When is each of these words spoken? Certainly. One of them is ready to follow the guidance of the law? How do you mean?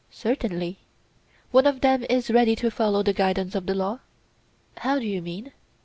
Certainly. 0.09 0.79
One 1.51 1.67
of 1.67 1.81
them 1.81 2.07
is 2.09 2.31
ready 2.31 2.55
to 2.55 2.71
follow 2.71 3.03
the 3.03 3.13
guidance 3.13 3.53
of 3.53 3.67
the 3.67 3.75
law? 3.75 3.99
How 4.77 4.97
do 4.97 5.05
you 5.05 5.21
mean? 5.21 5.51